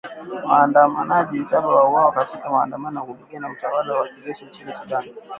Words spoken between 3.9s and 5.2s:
wa kijeshi nchini Sudan